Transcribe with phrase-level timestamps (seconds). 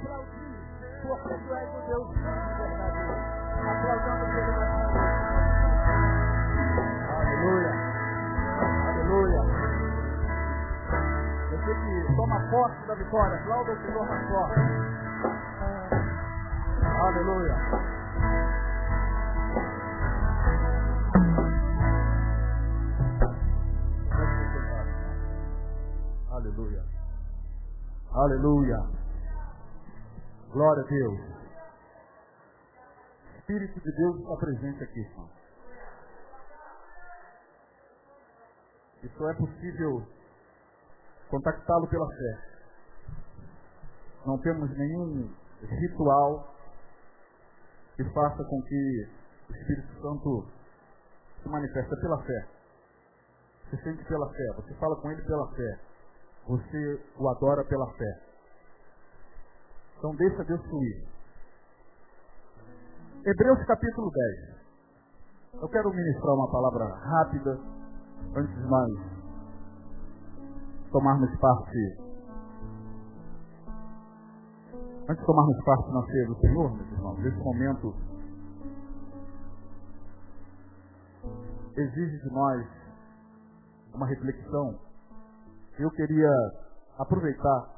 [0.00, 0.56] aplaudir,
[1.02, 3.00] porque tu és o Deus de verdade.
[3.60, 4.52] Aplaudamos ele
[7.20, 7.72] Aleluia.
[8.88, 9.40] Aleluia.
[11.50, 14.08] Você que toma posse da vitória, aplauda o Senhor.
[17.00, 17.56] Aleluia.
[26.30, 26.84] Aleluia.
[28.12, 28.99] Aleluia.
[30.52, 31.20] Glória a Deus.
[33.38, 35.30] Espírito de Deus está presente aqui, irmão.
[39.04, 40.02] E só é possível
[41.30, 42.38] contactá-lo pela fé.
[44.26, 45.32] Não temos nenhum
[45.62, 46.52] ritual
[47.94, 49.08] que faça com que
[49.50, 50.48] o Espírito Santo
[51.42, 52.48] se manifeste pela fé.
[53.64, 55.80] Você sente pela fé, você fala com ele pela fé.
[56.48, 58.29] Você o adora pela fé.
[60.00, 61.04] Então deixa Deus fluir.
[63.22, 65.60] Hebreus capítulo 10.
[65.60, 67.60] Eu quero ministrar uma palavra rápida
[68.34, 68.90] antes de nós
[70.90, 72.00] tomarmos parte.
[75.06, 77.94] Antes de tomarmos parte na ceia do Senhor, meus irmãos, nesse momento
[81.76, 82.66] exige de nós
[83.92, 84.78] uma reflexão
[85.78, 86.30] eu queria
[86.98, 87.68] aproveitar,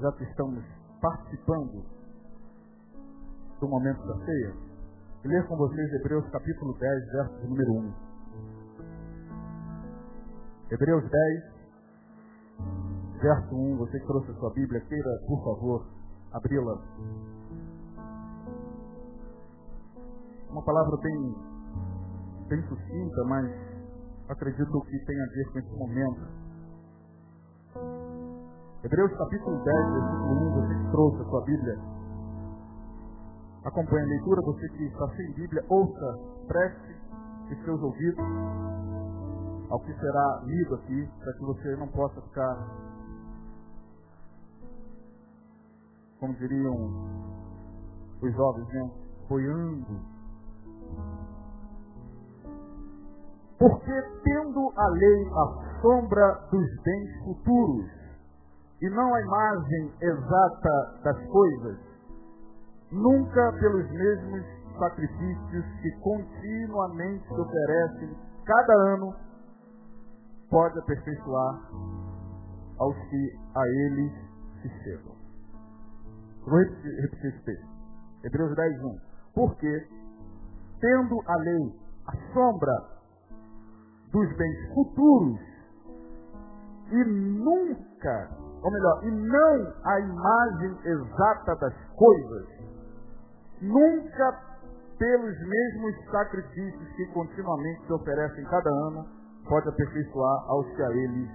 [0.00, 0.64] já que estamos
[1.04, 1.84] participando
[3.60, 4.54] do momento da ceia,
[5.22, 7.94] ler com vocês Hebreus capítulo 10, verso número 1.
[10.70, 11.44] Hebreus 10,
[13.20, 13.76] verso 1.
[13.76, 15.86] Você que trouxe a sua Bíblia, queira, por favor,
[16.32, 16.82] abri-la.
[20.48, 21.34] Uma palavra bem,
[22.48, 23.52] bem sucinta, mas
[24.30, 26.43] acredito que tem a ver com esse momento
[28.84, 31.78] Hebreus capítulo 10, versículo 1, você que trouxe a sua Bíblia.
[33.64, 36.94] Acompanhe a leitura, você que está sem Bíblia, ouça, preste
[37.50, 38.24] os seus ouvidos
[39.70, 42.56] ao que será lido aqui, para que você não possa ficar,
[46.20, 46.74] como diriam
[48.20, 48.90] os jovens, né?
[49.30, 50.00] boiando.
[53.58, 58.03] Porque tendo a lei a sombra dos bens futuros,
[58.84, 61.78] e não a imagem exata das coisas,
[62.92, 64.44] nunca pelos mesmos
[64.78, 68.14] sacrifícios que continuamente se oferecem
[68.44, 69.14] cada ano,
[70.50, 71.70] pode aperfeiçoar
[72.78, 74.12] aos que a eles
[74.60, 75.14] se chegam.
[76.46, 77.68] Vou repetir esse texto.
[78.22, 78.98] Hebreus 10, 1.
[79.34, 79.88] Porque,
[80.78, 82.84] tendo a lei a sombra
[84.12, 85.40] dos bens futuros,
[86.90, 92.48] e nunca ou melhor, e não a imagem exata das coisas,
[93.60, 94.40] nunca
[94.98, 99.06] pelos mesmos sacrifícios que continuamente se oferecem cada ano,
[99.46, 101.30] pode aperfeiçoar aos que a eles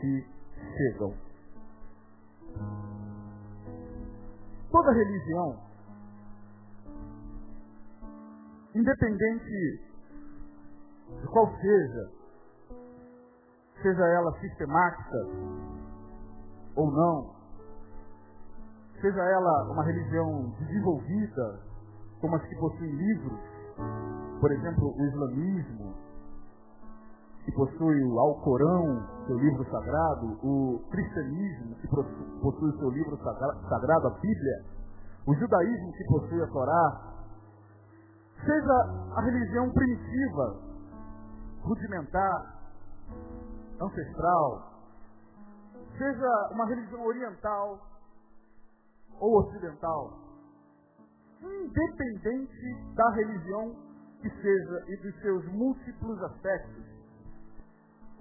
[0.00, 0.26] se
[0.76, 1.14] chegam.
[4.70, 5.58] Toda religião,
[8.74, 9.82] independente
[11.20, 12.10] de qual seja,
[13.82, 15.73] seja ela sistemática,
[16.76, 17.34] ou não,
[19.00, 21.60] seja ela uma religião desenvolvida,
[22.20, 23.40] como as que possuem livros,
[24.40, 25.94] por exemplo, o islamismo,
[27.44, 34.10] que possui o Alcorão, seu livro sagrado, o cristianismo, que possui seu livro sagrado, a
[34.20, 34.64] Bíblia,
[35.26, 37.14] o judaísmo, que possui a Torá,
[38.44, 38.72] seja
[39.16, 40.56] a religião primitiva,
[41.62, 42.54] rudimentar,
[43.80, 44.73] ancestral,
[45.98, 47.80] seja uma religião oriental
[49.20, 50.18] ou ocidental,
[51.40, 53.76] independente da religião
[54.20, 56.84] que seja e dos seus múltiplos aspectos,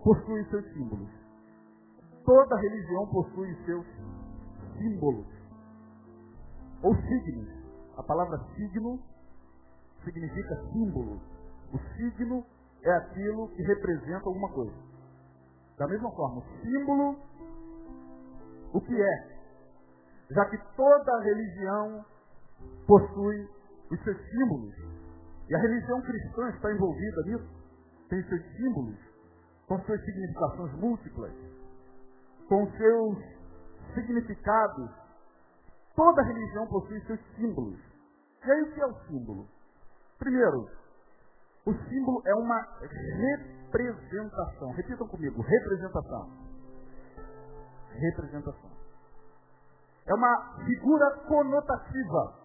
[0.04, 1.10] possui seus símbolos.
[2.26, 3.86] Toda religião possui seus
[4.78, 5.28] símbolos
[6.84, 7.50] ou signos.
[7.98, 9.00] A palavra signo
[10.04, 11.22] significa símbolo.
[11.72, 12.46] O signo
[12.84, 14.74] é aquilo que representa alguma coisa.
[15.78, 17.18] Da mesma forma, o símbolo
[18.74, 19.34] o que é,
[20.32, 22.04] já que toda religião
[22.88, 23.48] possui
[23.92, 24.74] os seus símbolos.
[25.50, 27.50] E a religião cristã está envolvida nisso,
[28.10, 28.98] tem seus símbolos,
[29.68, 31.34] com suas significações múltiplas,
[32.50, 33.18] com seus
[33.94, 34.90] significados.
[35.96, 37.80] Toda religião possui seus símbolos.
[38.46, 39.48] E aí o que é o símbolo?
[40.18, 40.68] Primeiro,
[41.66, 42.68] o símbolo é uma
[43.72, 44.72] representação.
[44.72, 46.43] Repitam comigo, representação
[47.98, 48.72] representação.
[50.06, 52.44] é uma figura conotativa.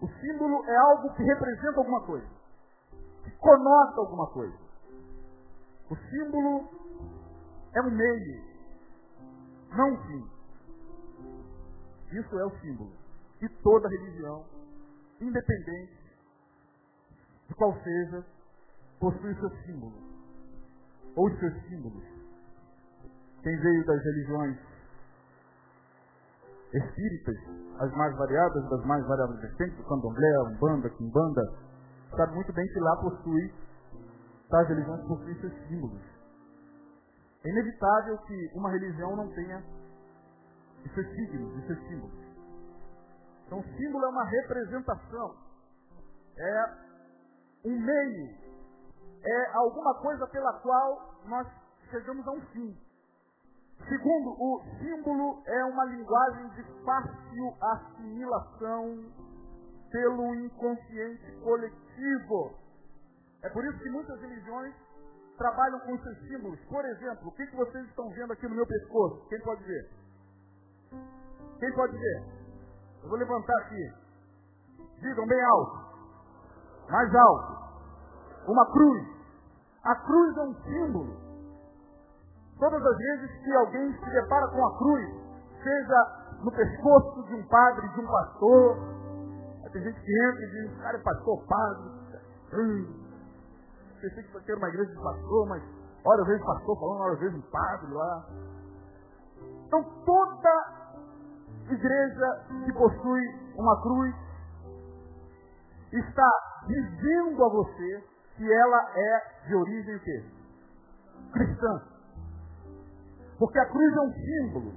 [0.00, 2.28] O símbolo é algo que representa alguma coisa,
[3.24, 4.56] que conota alguma coisa.
[5.90, 6.68] O símbolo
[7.74, 8.44] é um meio,
[9.76, 10.30] não um fim.
[12.12, 12.92] Isso é o símbolo.
[13.42, 14.44] E toda religião,
[15.20, 15.98] independente
[17.48, 18.24] de qual seja,
[19.00, 19.94] possui seu símbolo.
[21.16, 22.17] Ou seus símbolos.
[23.42, 24.58] Quem veio das religiões
[26.72, 27.36] espíritas,
[27.80, 31.42] as mais variadas, das mais variadas vertentes, candomblé, umbanda, quimbanda,
[32.16, 33.54] sabe muito bem que lá possui,
[34.50, 36.02] tais religiões possuem seus símbolos.
[37.44, 39.62] É inevitável que uma religião não tenha
[40.84, 42.28] os seus signos, os seus símbolos.
[43.46, 45.34] Então, o símbolo é uma representação,
[46.36, 46.64] é
[47.64, 48.36] um meio,
[49.24, 51.46] é alguma coisa pela qual nós
[51.90, 52.87] chegamos a um fim.
[53.86, 59.04] Segundo, o símbolo é uma linguagem de fácil assimilação
[59.90, 62.54] pelo inconsciente coletivo.
[63.42, 64.74] É por isso que muitas religiões
[65.38, 66.60] trabalham com seus símbolos.
[66.68, 69.26] Por exemplo, o que, que vocês estão vendo aqui no meu pescoço?
[69.28, 69.90] Quem pode ver?
[71.60, 72.24] Quem pode ver?
[73.02, 73.92] Eu vou levantar aqui.
[75.00, 75.88] Digam bem alto.
[76.90, 77.58] Mais alto.
[78.48, 79.08] Uma cruz.
[79.84, 81.27] A cruz é um símbolo.
[82.58, 85.08] Todas as vezes que alguém se depara com a cruz,
[85.62, 88.76] seja no pescoço de um padre, de um pastor,
[89.72, 91.90] tem gente que entra e diz, cara é pastor, padre.
[92.54, 92.86] Hum,
[94.00, 95.62] pensei que era uma igreja de pastor, mas
[96.04, 98.26] hora eu vejo pastor falando, hora eu vejo um padre lá.
[99.66, 100.78] Então toda
[101.70, 104.14] igreja que possui uma cruz
[105.92, 106.32] está
[106.66, 108.04] dizendo a você
[108.36, 110.24] que ela é de origem o quê?
[111.32, 111.97] Cristã.
[113.38, 114.74] Porque a cruz é um símbolo,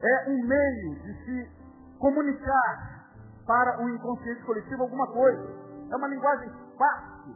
[0.00, 1.50] é um meio de se
[1.98, 3.08] comunicar
[3.46, 5.42] para o inconsciente coletivo alguma coisa.
[5.90, 7.34] É uma linguagem fácil,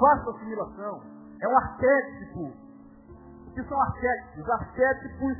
[0.00, 1.02] fácil assimilação.
[1.40, 2.52] É um arquétipo.
[3.46, 4.50] O que são arquétipos?
[4.50, 5.38] Arquétipos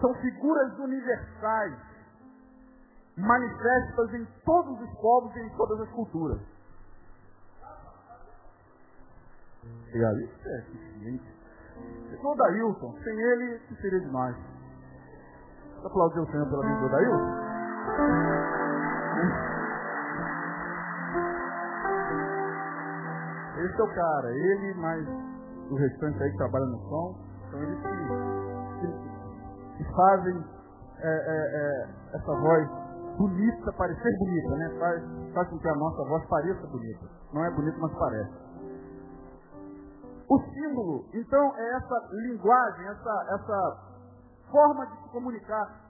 [0.00, 1.78] são figuras universais,
[3.16, 6.40] manifestas em todos os povos e em todas as culturas.
[9.88, 10.20] Obrigado.
[10.20, 11.43] Isso é
[12.10, 12.94] Chegou o Dailton.
[13.02, 14.36] Sem ele, seria demais.
[15.76, 17.44] Você aplaudiu o Senhor pela vida do Dailton?
[23.64, 24.30] Esse é o cara.
[24.30, 25.08] Ele, mais
[25.70, 27.14] o restante aí que trabalha no som.
[27.50, 27.88] São eles que,
[28.80, 30.44] que, que fazem
[30.98, 32.68] é, é, é, essa voz
[33.16, 34.76] bonita, parecer bonita, né?
[34.78, 35.02] Faz,
[35.34, 37.06] faz com que a nossa voz pareça bonita.
[37.32, 38.43] Não é bonita, mas parece.
[40.28, 43.94] O símbolo, então, é essa linguagem, essa, essa
[44.50, 45.84] forma de se comunicar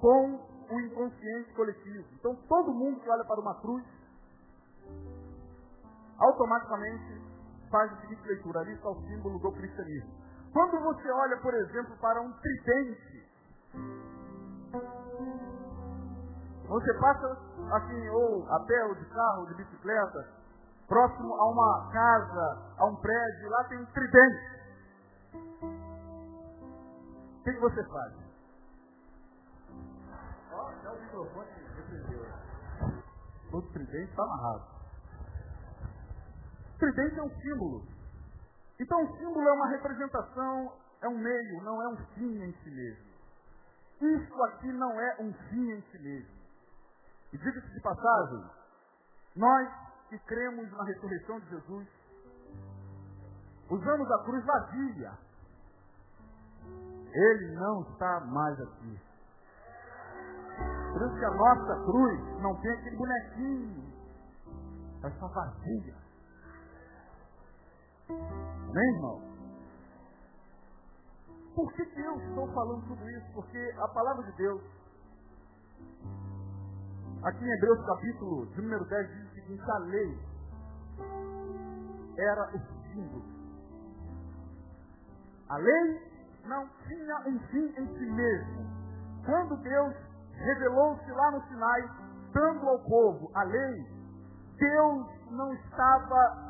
[0.00, 0.40] com
[0.70, 2.06] o inconsciente coletivo.
[2.14, 3.84] Então, todo mundo que olha para uma cruz,
[6.18, 7.22] automaticamente
[7.70, 10.10] faz a seguinte leitura: ali está o símbolo do cristianismo.
[10.52, 13.28] Quando você olha, por exemplo, para um tridente,
[16.66, 17.38] você passa
[17.72, 20.28] assim, ou a pé, ou de carro, ou de bicicleta,
[20.88, 24.58] próximo a uma casa, a um prédio, lá tem um tridente.
[27.38, 28.14] O que, que você faz?
[30.52, 32.26] Ó, oh, o microfone repreendeu.
[33.52, 34.64] O tridente está amarrado.
[36.78, 37.86] Tridente é um símbolo.
[38.80, 42.70] Então o símbolo é uma representação, é um meio, não é um fim em si
[42.70, 43.08] mesmo.
[44.00, 46.38] Isso aqui não é um fim em si mesmo.
[47.32, 48.44] E diga-se de passagem,
[49.36, 51.88] nós que cremos na ressurreição de Jesus,
[53.70, 55.12] usamos a cruz vazia.
[57.12, 59.00] Ele não está mais aqui.
[60.92, 63.88] Por isso que a nossa cruz não tem aquele bonequinho.
[65.00, 65.96] Ela está vazia.
[68.08, 69.28] Amém, irmão?
[71.54, 73.32] Por que, que eu estou falando tudo isso?
[73.34, 74.62] Porque a palavra de Deus,
[77.24, 80.18] aqui em Hebreus capítulo de número 10, diz seguinte, a lei
[82.18, 82.58] era o
[82.92, 83.24] símbolo.
[85.48, 88.66] A lei não tinha um fim em si mesmo.
[89.24, 89.94] Quando Deus
[90.34, 91.90] revelou-se lá no Sinai,
[92.32, 93.86] dando ao povo a lei,
[94.58, 96.48] Deus não estava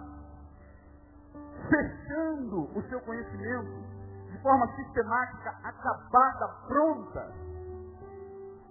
[1.68, 3.88] fechando o seu conhecimento
[4.30, 7.32] de forma sistemática, acabada, pronta.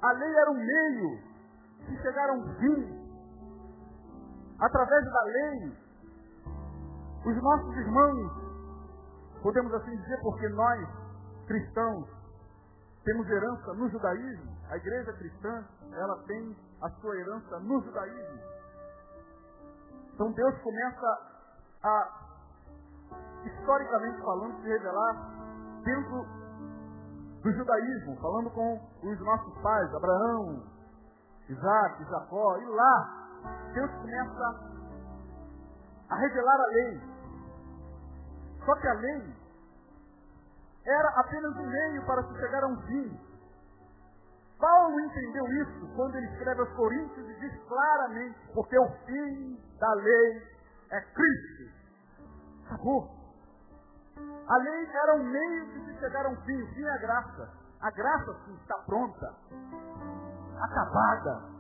[0.01, 1.19] A lei era um meio
[1.87, 3.06] de chegar a um fim
[4.59, 5.77] através da lei,
[7.25, 8.31] os nossos irmãos,
[9.41, 10.87] podemos assim dizer, porque nós,
[11.47, 12.09] cristãos,
[13.03, 14.57] temos herança no judaísmo.
[14.69, 18.39] A igreja cristã, ela tem a sua herança no judaísmo.
[20.13, 21.37] Então Deus começa
[21.83, 22.09] a,
[23.45, 25.37] historicamente falando, se revelar
[25.83, 26.25] dentro
[27.43, 30.63] do judaísmo, falando com os nossos pais, Abraão,
[31.47, 33.26] Isaac, Jacó, e lá
[33.73, 34.77] Deus começa
[36.09, 37.01] a revelar a lei.
[38.65, 39.35] Só que a lei
[40.85, 43.19] era apenas um meio para se chegar a um fim.
[44.59, 49.93] Paulo entendeu isso quando ele escreve aos Coríntios e diz claramente, porque o fim da
[49.93, 50.41] lei
[50.91, 51.77] é Cristo.
[52.65, 53.17] Acabou.
[54.47, 56.97] A lei era um meio de se chegar a um fim, o fim é a
[56.97, 57.53] graça.
[57.81, 59.35] A graça sim está pronta,
[60.59, 61.56] acabada.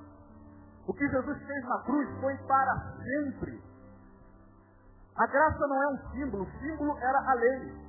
[0.87, 3.61] O que Jesus fez na cruz foi para sempre.
[5.17, 7.87] A graça não é um símbolo, o símbolo era a lei.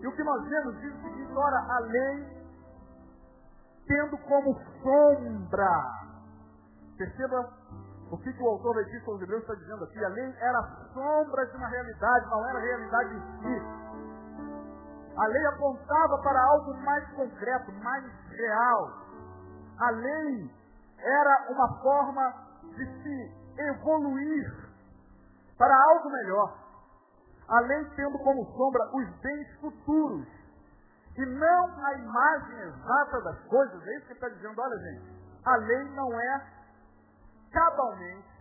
[0.00, 2.36] E o que nós vemos diz o seguinte, ora, a lei
[3.86, 6.06] tendo como sombra.
[6.98, 7.50] Perceba
[8.10, 10.04] o que, que o autor da Epístola aos está dizendo aqui.
[10.04, 10.62] A lei era
[10.92, 13.62] sombra de uma realidade, não era realidade em si.
[15.16, 18.92] A lei apontava para algo mais concreto, mais real.
[19.78, 20.50] A lei
[21.06, 22.34] era uma forma
[22.74, 24.66] de se evoluir
[25.56, 26.58] para algo melhor.
[27.48, 30.26] A lei tendo como sombra os bens futuros
[31.16, 33.86] e não a imagem exata das coisas.
[33.86, 34.60] É isso que está dizendo.
[34.60, 36.46] Olha, gente, a lei não é
[37.52, 38.36] cabalmente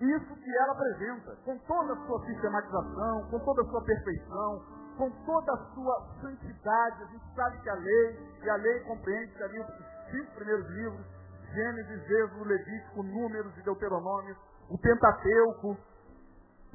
[0.00, 4.62] isso que ela apresenta, com toda a sua sistematização, com toda a sua perfeição,
[4.98, 7.02] com toda a sua santidade.
[7.02, 9.66] A gente sabe que a lei, e a lei compreende ali os
[10.10, 11.15] cinco primeiros livros,
[11.52, 14.36] Gênesis, Êxodo, Levítico, Números e Deuteronômio,
[14.70, 15.76] o Pentateuco,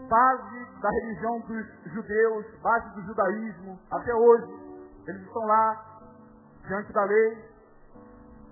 [0.09, 4.71] base da religião dos judeus, base do judaísmo, até hoje.
[5.07, 5.99] Eles estão lá,
[6.67, 7.51] diante da lei,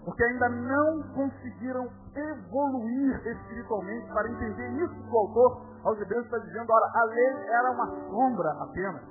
[0.03, 6.38] porque ainda não conseguiram evoluir espiritualmente para entender isso que o autor aos hebreus está
[6.39, 6.71] dizendo.
[6.71, 9.03] Ora, a lei era uma sombra apenas.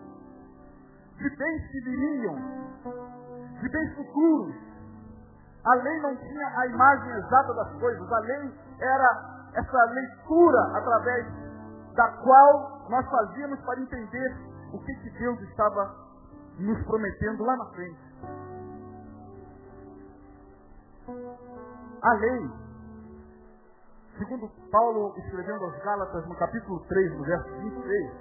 [1.16, 2.36] De bens que viriam,
[3.60, 4.67] de bens futuros.
[5.68, 8.10] A lei não tinha a imagem exata das coisas.
[8.10, 11.26] A lei era essa leitura através
[11.94, 14.36] da qual nós fazíamos para entender
[14.72, 15.94] o que, que Deus estava
[16.58, 18.08] nos prometendo lá na frente.
[22.00, 22.50] A lei,
[24.16, 28.12] segundo Paulo escrevendo aos Gálatas no capítulo 3, no verso 23,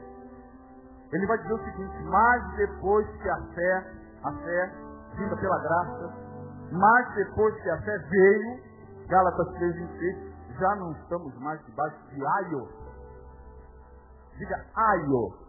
[1.13, 4.73] ele vai dizer o seguinte, mas depois que a fé, a fé
[5.15, 6.26] vinda pela graça,
[6.71, 12.25] mas depois que a fé veio, Gálatas 3, 23, já não estamos mais debaixo de
[12.25, 12.67] aio.
[14.37, 15.47] Diga aio.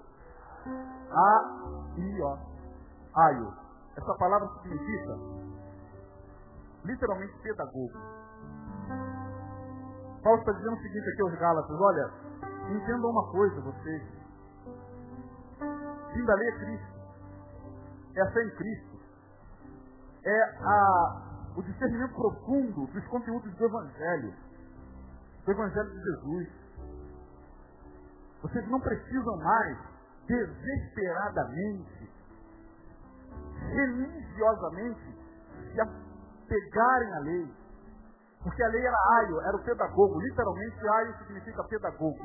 [1.10, 2.38] A-I-O
[3.14, 3.52] aio.
[3.96, 5.18] Essa palavra significa
[6.84, 7.98] literalmente pedagogo.
[10.22, 12.12] Paulo está dizendo o seguinte aqui aos Gálatas, olha,
[12.70, 14.02] entendam uma coisa vocês.
[16.12, 16.98] Fim da lei é Cristo.
[18.16, 18.87] É a fé em Cristo.
[20.28, 24.34] É a, o discernimento profundo dos conteúdos do Evangelho.
[25.46, 26.48] Do Evangelho de Jesus.
[28.42, 29.78] Vocês não precisam mais
[30.26, 32.10] desesperadamente
[33.58, 35.18] religiosamente
[35.72, 37.54] se apegarem à lei.
[38.42, 40.20] Porque a lei era aio, era o pedagogo.
[40.20, 42.18] Literalmente, aio significa pedagogo.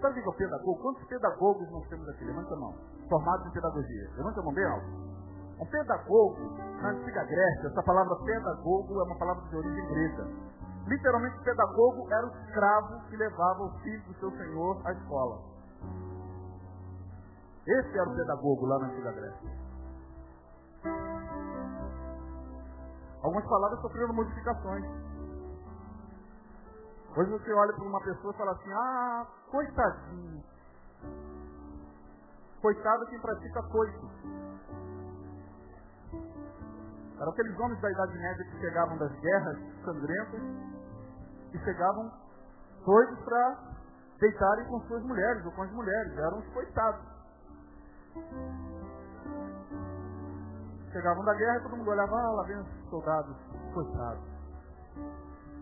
[0.00, 0.82] Sabe o que é o pedagogo?
[0.82, 2.24] Quantos pedagogos nós temos aqui?
[2.24, 2.74] Levanta a mão.
[3.08, 4.10] Formados em pedagogia.
[4.16, 5.11] Levanta a mão bem alto.
[5.62, 10.26] Um pedagogo, na antiga Grécia, essa palavra pedagogo é uma palavra de origem grega.
[10.88, 15.38] Literalmente, pedagogo era o escravo que levava o filho do seu senhor à escola.
[17.64, 19.50] Esse era o pedagogo lá na antiga Grécia.
[23.22, 24.84] Algumas palavras sofreram modificações.
[27.16, 30.42] Hoje você olha para uma pessoa e fala assim, ah, coitadinho.
[32.60, 34.10] Coitado quem pratica coito.
[37.22, 40.40] Eram aqueles homens da Idade Média que chegavam das guerras sangrentas
[41.52, 42.10] e chegavam
[42.84, 43.58] doidos para
[44.18, 46.18] deitarem com suas mulheres ou com as mulheres.
[46.18, 47.06] Eram os coitados.
[50.90, 53.36] Chegavam da guerra e todo mundo olhava, ah, lá vem os soldados,
[53.72, 54.24] coitados.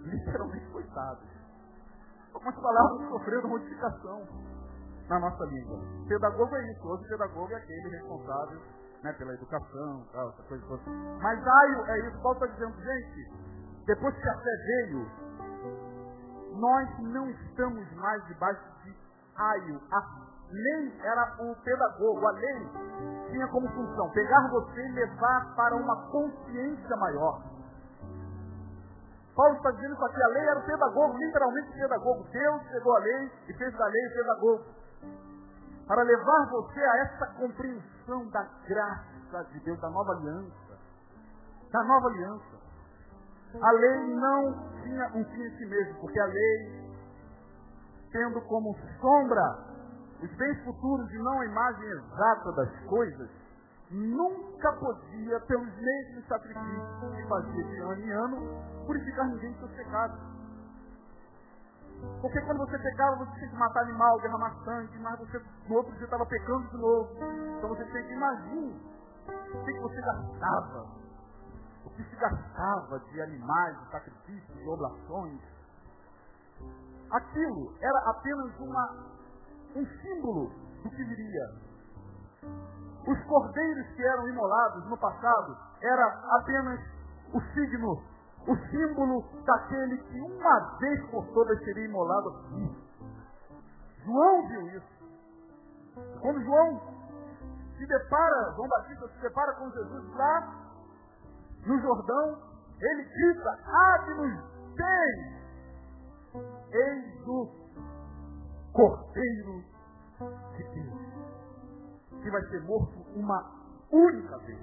[0.01, 1.29] Literalmente coitados.
[2.33, 4.27] Algumas palavras sofreram modificação
[5.11, 5.79] na nossa língua.
[6.09, 10.83] Pedagogo é isso, hoje pedagogo é aquele responsável né, pela educação, tal, essa coisa toda.
[11.23, 13.33] Mas aio é isso, Paulo está dizendo, gente,
[13.87, 15.11] depois que a fé veio,
[16.59, 18.95] nós não estamos mais debaixo de
[19.37, 22.69] aio, a lei era o pedagogo, a lei
[23.31, 27.43] tinha como função pegar você e levar para uma consciência maior.
[29.35, 32.27] Paulo está dizendo isso aqui, a lei era o pedagogo, literalmente o pedagogo.
[32.31, 34.65] Deus pegou a lei e fez da lei o pedagogo.
[35.91, 40.79] Para levar você a essa compreensão da graça de Deus, da nova aliança.
[41.73, 42.61] Da nova aliança.
[43.61, 46.95] A lei não tinha um fim em si mesmo, porque a lei,
[48.13, 49.43] tendo como sombra
[50.23, 53.31] os bens futuros e não a imagem exata das coisas,
[53.91, 59.59] nunca podia, pelos meios de sacrifício que fazia de ano em ano, purificar ninguém dos
[59.59, 60.40] seus pecados.
[62.21, 65.93] Porque quando você pecava, você tinha que matar animal, derramar sangue, mas você no outro
[65.93, 67.11] dia estava pecando de novo.
[67.57, 68.91] Então você tem que imaginar
[69.55, 70.87] o que, você gastava.
[71.85, 75.41] O que se gastava de animais, de sacrifícios, de oblações.
[77.11, 78.97] Aquilo era apenas uma,
[79.75, 80.51] um símbolo
[80.83, 81.71] do que viria.
[83.07, 86.07] Os cordeiros que eram imolados no passado era
[86.39, 86.81] apenas
[87.33, 88.03] o signo,
[88.47, 92.35] o símbolo daquele que uma vez por todas seria imolado.
[94.05, 95.01] João viu isso.
[96.21, 96.81] Quando João
[97.77, 100.61] se depara, João Batista se depara com Jesus lá
[101.67, 102.39] no Jordão,
[102.81, 104.41] ele grita, abre-nos
[104.75, 105.41] bem.
[106.73, 107.49] Eis o
[108.73, 109.65] Cordeiro
[110.57, 111.11] de Deus
[112.23, 113.51] que vai ser morto uma
[113.91, 114.61] única vez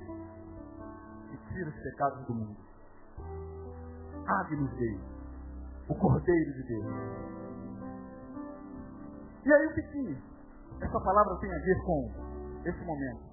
[1.32, 2.58] e tira os pecados do mundo.
[4.28, 5.00] Agnus Dei,
[5.88, 6.86] o Cordeiro de Deus.
[9.46, 10.18] E aí o que, que
[10.82, 12.12] essa palavra tem a ver com
[12.66, 13.28] esse momento?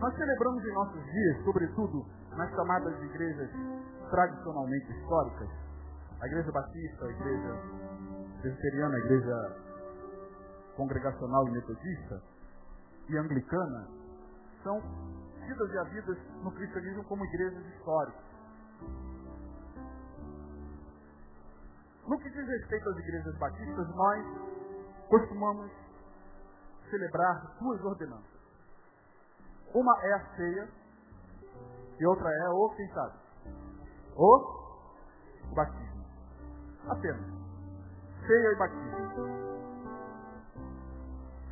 [0.00, 2.04] Nós celebramos em nossos dias, sobretudo
[2.36, 3.50] nas chamadas de igrejas
[4.10, 5.48] tradicionalmente históricas,
[6.20, 7.60] a igreja batista, a igreja
[8.40, 9.56] presbiteriana, a igreja
[10.76, 12.22] congregacional e metodista,
[13.08, 13.88] e anglicana
[14.62, 14.80] são
[15.46, 18.24] tidas e havidas no cristianismo como igrejas históricas.
[22.06, 24.26] No que diz respeito às igrejas batistas, nós
[25.08, 25.70] costumamos
[26.90, 28.40] celebrar duas ordenanças.
[29.74, 30.68] Uma é a ceia
[31.98, 33.14] e outra é o, quem sabe?
[34.16, 36.04] O batismo.
[36.88, 37.26] Apenas.
[38.26, 38.94] Ceia e batismo.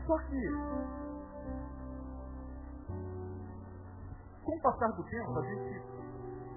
[0.07, 0.83] Só que
[4.45, 5.83] Com o passar do tempo, a gente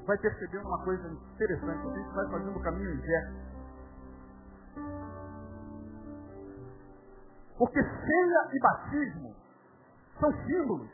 [0.06, 3.55] vai percebendo uma coisa interessante, a gente vai fazendo o caminho inverso.
[7.58, 9.36] Porque ceia e batismo
[10.20, 10.89] são símbolos.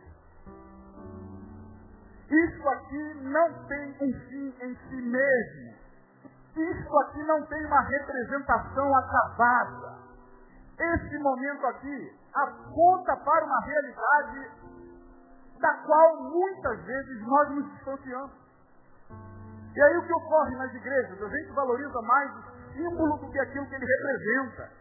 [2.30, 5.82] Isso aqui não tem um fim em si mesmo.
[6.56, 9.98] Isso aqui não tem uma representação acabada.
[10.80, 14.52] Esse momento aqui aponta para uma realidade
[15.60, 18.32] da qual muitas vezes nós nos distanciamos.
[19.76, 21.22] E aí o que ocorre nas igrejas?
[21.22, 24.72] A gente valoriza mais o símbolo do que aquilo que ele representa.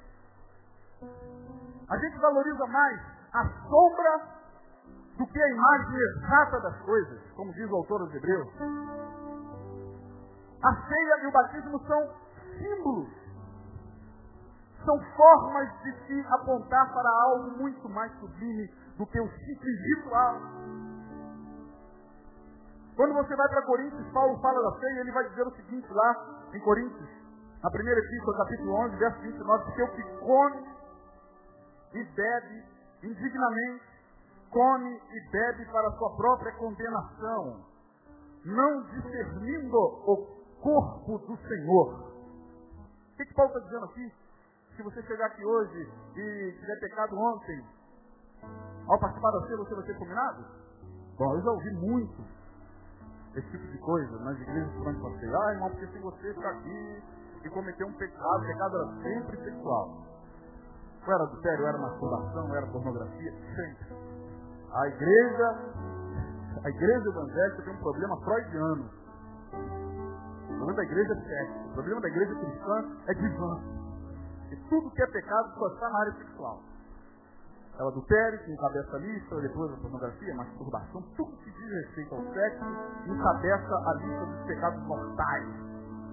[1.90, 3.00] A gente valoriza mais
[3.33, 4.40] a sombra
[5.18, 8.48] do que a imagem exata das coisas, como diz o autor dos Hebreus.
[10.62, 12.14] A ceia e o batismo são
[12.59, 13.09] símbolos.
[14.85, 20.37] São formas de se apontar para algo muito mais sublime do que o simples ritual.
[22.94, 26.16] Quando você vai para Coríntios, Paulo fala da ceia, ele vai dizer o seguinte lá
[26.55, 27.09] em Coríntios,
[27.62, 30.80] na primeira epístola, capítulo 11, verso 29, porque o que come
[31.92, 32.64] e bebe
[33.03, 33.85] indignamente,
[34.50, 37.64] come e bebe para sua própria condenação,
[38.44, 40.26] não discernindo o
[40.61, 42.11] corpo do Senhor.
[43.12, 44.12] O que, que Paulo está dizendo aqui?
[44.76, 47.64] Se você chegar aqui hoje e tiver pecado ontem,
[48.88, 50.44] ao participar da ceia você vai ser combinado?
[51.18, 52.24] Bom, eu já ouvi muito
[53.35, 55.29] esse tipo de coisa nas igrejas onde passei.
[55.29, 57.03] Ah, irmão, porque se você ficar aqui
[57.44, 60.10] e cometer um pecado, pecado era sempre sexual.
[61.07, 63.97] Ou era adultério, era masturbação, era pornografia, sempre.
[64.73, 65.59] A igreja,
[66.65, 68.91] a igreja evangélica tem um problema freudiano.
[69.53, 71.69] O problema da igreja é sexo.
[71.71, 73.61] O problema da igreja cristã é divã.
[74.51, 76.63] E tudo que é pecado só está na área sexual
[77.81, 82.15] é o adultério, que encabeça a lista, depois a pornografia, masturbação, tudo que diz respeito
[82.15, 82.65] ao sexo,
[83.07, 85.49] encabeça a lista dos pecados mortais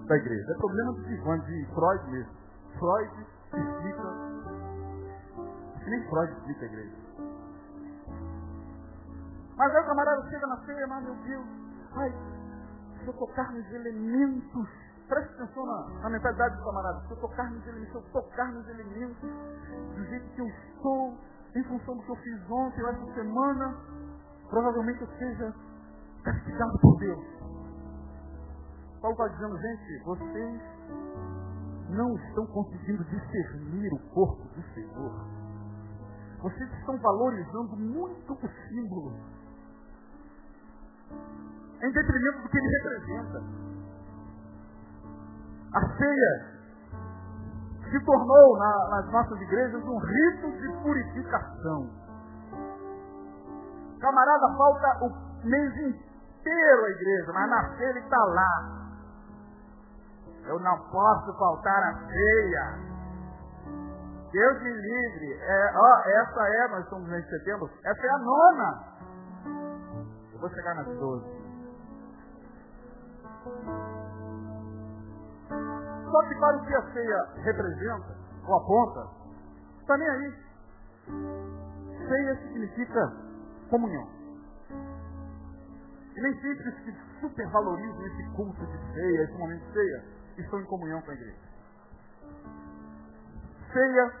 [0.06, 0.50] da igreja.
[0.50, 2.32] É problema do Ivan, de Freud mesmo.
[2.78, 4.27] Freud explica,
[5.88, 6.96] que nem Freud explica a igreja.
[9.56, 11.46] Mas aí o camarada chega na ceia, mas meu Deus,
[11.94, 12.14] ai,
[12.98, 14.68] se eu tocar nos elementos
[15.08, 17.00] Preste atenção na, na mentalidade do camarada.
[17.06, 19.30] Se eu tocar nos elementos, se eu tocar nos elementos
[19.96, 21.18] do jeito que eu estou,
[21.56, 23.74] em função do que eu fiz ontem, ou essa semana,
[24.50, 25.54] provavelmente eu seja
[26.22, 27.24] castigado por Deus.
[29.00, 30.62] Paulo está dizendo, gente, vocês
[31.88, 35.37] não estão conseguindo discernir o corpo do Senhor.
[36.40, 39.12] Vocês estão valorizando muito o símbolo,
[41.82, 43.42] em detrimento do que ele representa.
[45.74, 46.58] A ceia
[47.90, 51.90] se tornou na, nas nossas igrejas um rito de purificação.
[54.00, 58.78] Camarada, falta o mês inteiro a igreja, mas na ceia ele está lá.
[60.46, 62.87] Eu não posso faltar a ceia.
[64.32, 65.32] Deus me livre.
[65.40, 68.84] É, ó, essa é, nós estamos no mês de setembro, essa é a nona.
[70.32, 71.38] Eu vou chegar nas doze.
[76.10, 79.08] Só que para o que a ceia representa, ou aponta,
[79.80, 80.34] está nem aí.
[82.08, 83.12] Ceia significa
[83.70, 84.08] comunhão.
[86.16, 90.04] E nem sempre se supervalorizam esse culto de ceia, esse momento de ceia,
[90.38, 91.48] estão em comunhão com a igreja.
[93.72, 94.12] Ceia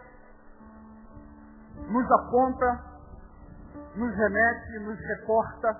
[1.88, 2.84] nos aponta,
[3.96, 5.76] nos remete, nos reporta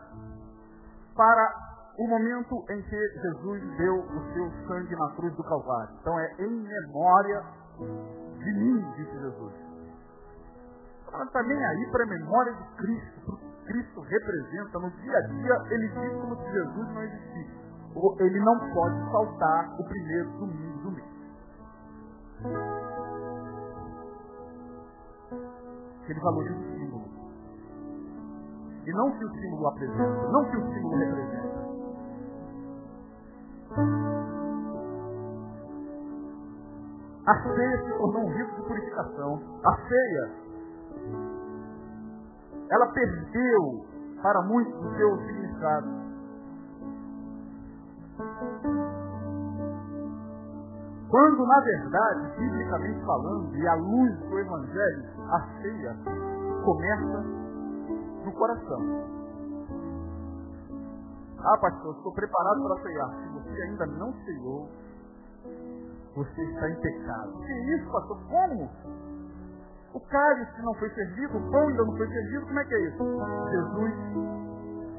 [1.14, 5.96] para o momento em que Jesus deu o seu sangue na cruz do Calvário.
[6.00, 7.42] Então é em memória
[8.38, 9.54] de mim, disse Jesus.
[11.12, 14.90] Ela está nem aí para a memória de Cristo, para o que Cristo representa no
[14.90, 17.58] dia a dia, ele diz como se Jesus não existisse.
[18.20, 21.18] Ele não pode faltar o primeiro domingo do mês.
[26.08, 27.04] Ele valoriza o símbolo.
[28.86, 31.58] E não que o símbolo apresenta, não que o símbolo representa.
[37.26, 39.38] A ceia se tornou um rito de purificação.
[39.62, 40.32] A ceia,
[42.70, 43.84] ela perdeu
[44.22, 46.07] para muitos o seu significado.
[51.10, 55.96] Quando, na verdade, biblicamente falando, e à luz do Evangelho, a ceia
[56.64, 57.22] começa
[58.24, 59.18] no coração.
[61.38, 63.10] Ah, pastor, estou preparado para ceiar.
[63.10, 64.68] Se você ainda não ceiou,
[66.14, 67.32] você está em pecado.
[67.38, 68.18] Que isso, pastor?
[68.28, 68.68] Como?
[69.94, 72.80] O cálice não foi servido, o pão ainda não foi servido, como é que é
[72.80, 72.98] isso?
[73.50, 73.94] Jesus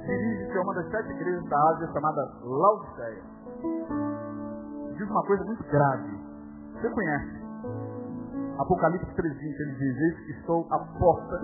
[0.08, 4.09] dirige-se a uma das sete igrejas da Ásia chamada Laodiceia.
[5.00, 6.20] Diz uma coisa muito grave.
[6.74, 7.40] Você conhece?
[8.60, 11.40] Apocalipse 3.20, ele diz, eis que estou à porta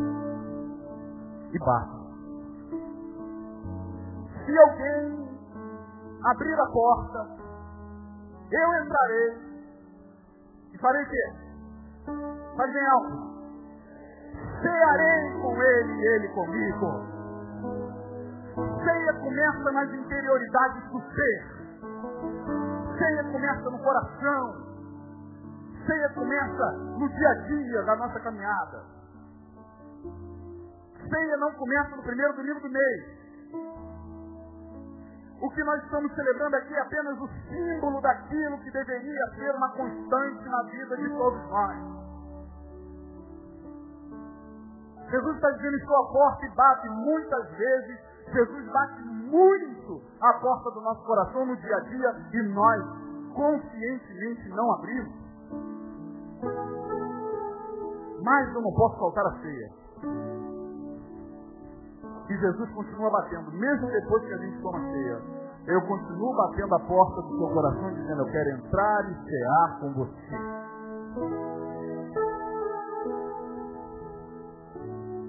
[1.53, 2.05] e bato.
[4.43, 5.29] Se alguém
[6.25, 7.29] abrir a porta,
[8.51, 9.37] eu entrarei
[10.73, 11.33] e farei o quê?
[12.57, 13.35] Faz bem alto.
[14.61, 16.87] Cearei com ele e ele comigo.
[18.83, 21.64] Ceia começa nas interioridades do ser.
[22.97, 24.65] Ceia começa no coração.
[25.85, 28.83] Ceia começa no dia a dia da nossa caminhada.
[31.09, 33.25] Ceia não começa no primeiro domingo do mês.
[35.41, 39.69] O que nós estamos celebrando aqui é apenas o símbolo daquilo que deveria ser uma
[39.73, 41.95] constante na vida de todos nós.
[45.11, 47.99] Jesus está dizendo, estou à porta e bate muitas vezes.
[48.31, 52.83] Jesus bate muito à porta do nosso coração no dia a dia e nós
[53.33, 55.13] conscientemente não abrimos.
[58.23, 59.69] Mas eu não posso faltar a ceia.
[62.27, 65.21] E Jesus continua batendo, mesmo depois que a gente toma ceia.
[65.67, 69.93] Eu continuo batendo a porta do seu coração, dizendo, eu quero entrar e cear com
[69.93, 70.37] você.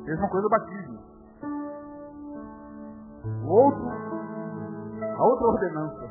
[0.05, 0.76] Mesma coisa o batismo.
[3.47, 3.89] Outro,
[5.01, 6.11] a outra ordenança.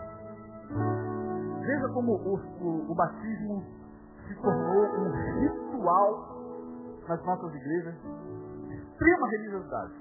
[1.62, 3.64] Veja como o, o, o batismo
[4.28, 6.36] se tornou um ritual
[7.08, 7.96] nas nossas igrejas
[8.68, 9.94] de extrema religiosidade.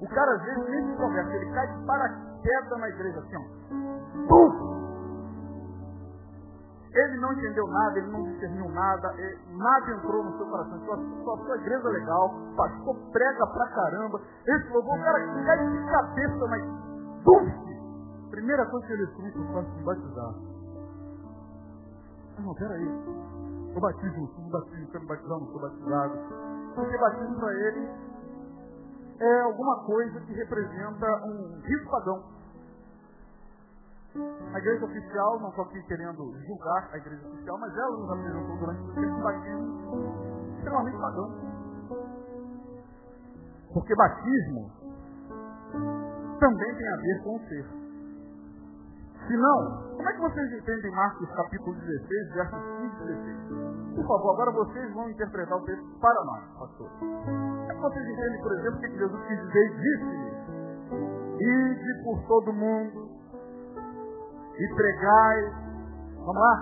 [0.00, 3.44] O cara às vezes nem se conversa, ele cai de paraquedas na igreja assim, ó.
[6.92, 9.14] Ele não entendeu nada, ele não discerniu nada,
[9.52, 10.80] nada entrou no seu coração.
[11.24, 14.20] Só, sua igreja legal, pastor prega pra caramba.
[14.44, 16.62] Esse louvor, o cara cai de cabeça, mas
[17.24, 17.70] bum!
[18.30, 20.34] Primeira coisa que ele eu faço me batizar.
[22.38, 22.88] Não, peraí.
[23.74, 26.18] Eu batizo, eu batizo, quero batizar, não sou batizado.
[26.74, 27.88] Porque batismo para ele
[29.20, 32.39] é alguma coisa que representa um rito pagão.
[34.14, 38.56] A igreja oficial, não estou aqui querendo julgar a igreja oficial, mas ela nos apresentou
[38.56, 41.30] durante o tempo batismo extremamente pagão.
[43.72, 44.70] Porque batismo
[46.40, 47.66] também tem a ver com o ser.
[49.26, 53.94] Se não, como é que vocês entendem Marcos capítulo 16, versos 15 e 16?
[53.94, 56.90] Por favor, agora vocês vão interpretar o texto para nós, pastor.
[56.98, 60.40] Como é que vocês entendem, por exemplo, o que Jesus quis dizer e disse?
[61.40, 62.99] Ide por todo mundo
[64.60, 65.38] e pregai,
[66.18, 66.54] vamos lá,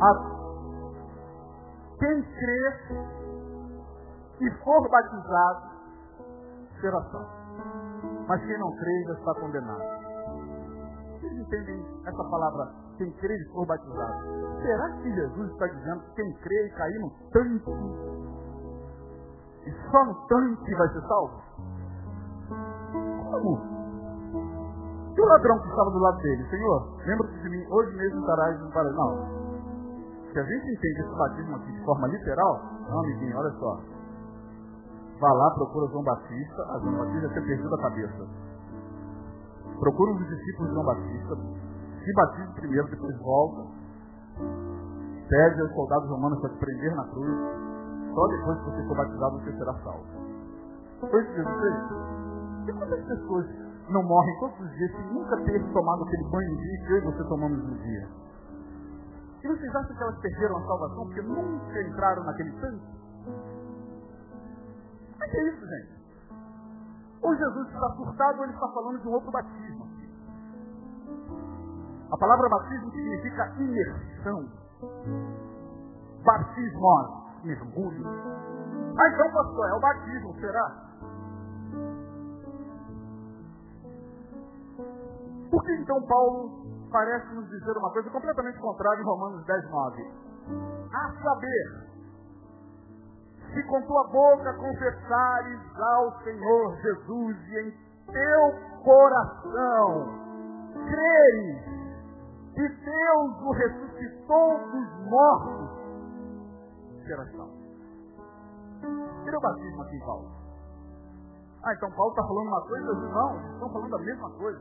[0.00, 0.34] a
[1.98, 2.72] quem crer
[4.40, 5.74] e for batizado
[6.80, 7.28] será salvo.
[8.26, 9.82] Mas quem não crê já está condenado.
[11.12, 14.24] Vocês entendem essa palavra, quem crê e for batizado?
[14.62, 17.70] Será que Jesus está dizendo que quem crê e cair no tanque,
[19.66, 21.42] e só no tanque vai ser salvo?
[23.30, 23.73] Como?
[25.16, 28.60] E o ladrão que estava do lado dele, Senhor, lembra-te de mim, hoje mesmo estarás
[28.60, 28.96] no paraíso.
[28.96, 29.44] Não.
[30.32, 33.78] Se a gente entende esse batismo aqui de forma literal, não, amiguinho, olha só.
[35.20, 38.26] Vá lá, procura João Batista, a João Batista ter perdido a cabeça.
[39.78, 41.36] Procura dos discípulos de João Batista,
[42.04, 43.62] se batize primeiro, depois volta.
[45.28, 47.38] Pede aos soldados romanos para te prender na cruz.
[48.14, 50.04] Só depois que você for batizado, você será salvo.
[51.00, 52.68] Foi isso que Jesus fez?
[52.68, 56.86] E quantas pessoas não morrem todos os dias sem nunca ter tomado aquele banho dia
[56.86, 58.08] que eu e você tomamos no dia?
[59.42, 62.86] E vocês acham que elas perderam a salvação porque nunca entraram naquele tanque?
[65.18, 66.04] Mas é isso, gente?
[67.22, 69.88] Ou Jesus está surtado ou ele está falando de um outro batismo.
[72.10, 74.48] A palavra batismo significa imersão.
[76.24, 78.06] Batismo, mergulho.
[78.96, 80.83] Ah, então, pastor, é o batismo, será?
[85.50, 90.12] Por que então Paulo parece nos dizer uma coisa completamente contrária em Romanos 10, 9?
[90.92, 91.84] A saber,
[93.52, 97.70] se com tua boca confessares ao Senhor Jesus e em
[98.06, 100.24] teu coração
[100.72, 101.74] creres
[102.54, 105.70] que Deus o ressuscitou dos mortos,
[107.04, 107.64] serás salvo.
[109.24, 110.28] Tira o batismo aqui, Paulo.
[111.64, 112.92] Ah, então Paulo está falando uma coisa?
[112.92, 114.60] Não, estão falando a mesma coisa.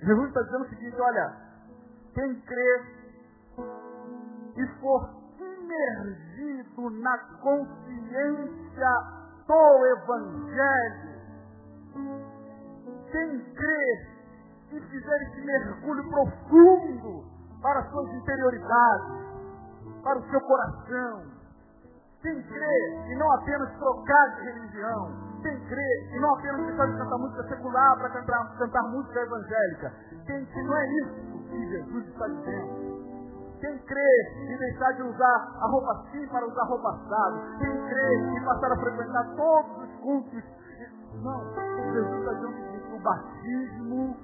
[0.00, 1.36] Jesus está dizendo o seguinte, olha,
[2.14, 2.82] quem crê
[4.56, 11.16] e for imergido na consciência do Evangelho.
[13.10, 14.08] Quem crê
[14.72, 17.24] e fizer esse mergulho profundo
[17.62, 19.26] para as suas interioridades,
[20.02, 21.24] para o seu coração.
[22.20, 25.25] Quem crê e não apenas trocar de religião.
[25.42, 29.92] Quem crê e não apenas deixar de cantar música secular para cantar, cantar música evangélica.
[30.26, 32.96] Quem que não é isso que Jesus está dizendo.
[33.60, 37.40] Quem crê e deixar de usar a roupa assim para usar roupa assado.
[37.58, 40.44] Quem crê e passar a frequentar todos os cultos.
[41.22, 41.54] Não,
[41.92, 44.16] Jesus está dizendo que o batismo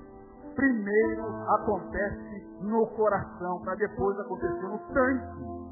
[0.55, 5.63] primeiro acontece no coração, para depois acontecer no tanque.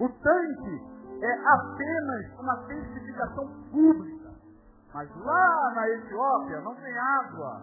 [0.00, 0.82] O tanque
[1.22, 4.30] é apenas uma testificação pública.
[4.94, 7.62] Mas lá na Etiópia não tem água.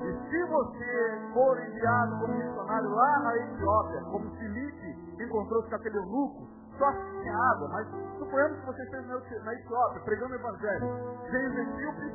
[0.00, 5.98] E se você for enviado como missionário lá na Etiópia, como Filipe encontrou-se com aquele
[5.98, 7.86] eunuco, só tinha água, mas
[8.18, 10.86] suponhamos que você esteja na Etiópia pregando o Evangelho.
[11.30, 12.12] Vem os etíopes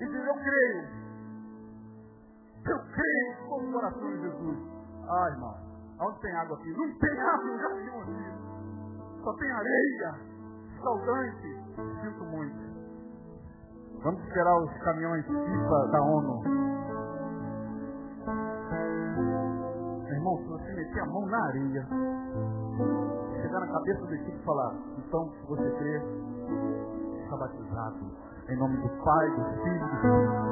[0.00, 1.00] e diz, eu creio.
[2.66, 4.58] Eu creio com o coração de Jesus.
[5.08, 5.69] Ah, irmão,
[6.00, 6.72] onde tem água aqui?
[6.72, 9.22] Não tem água, já viu aqui.
[9.22, 10.14] Só tem areia,
[10.82, 11.60] saudante.
[12.02, 12.70] Sinto muito.
[14.02, 16.42] Vamos esperar os caminhões FIFA da ONU.
[20.08, 21.86] Irmão, se você meter a mão na areia,
[23.42, 26.02] chegar na cabeça do equipe e falar, então, se você crê,
[27.24, 28.30] está batizado.
[28.48, 30.50] Em nome do Pai, do Filho do Espírito.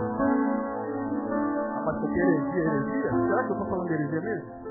[1.74, 3.10] Rapaz, você quer heresia, heresia?
[3.10, 4.67] Será que eu estou falando de heresia mesmo?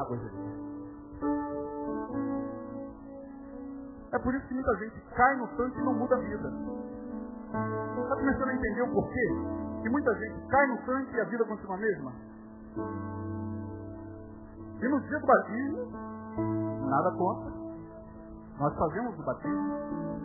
[0.00, 0.18] Água.
[4.12, 6.52] É por isso que muita gente cai no tanque e não muda a vida.
[8.02, 9.28] Está começando a entender o porquê?
[9.82, 12.12] Que muita gente cai no tanque e a vida continua a mesma?
[14.82, 15.92] E no dia do batismo,
[16.88, 17.49] nada contra.
[18.60, 19.72] Nós fazemos o batismo.